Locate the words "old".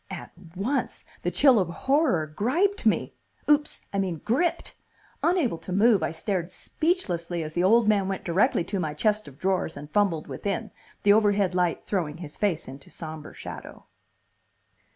7.63-7.87